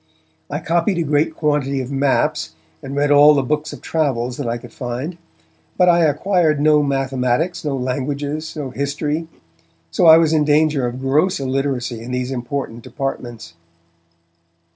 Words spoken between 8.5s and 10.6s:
no history, so that I was in